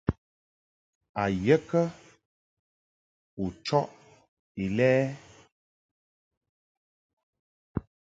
[1.23, 1.81] A ye kə
[3.43, 3.87] u chɔʼ
[4.63, 4.89] Ilɛ?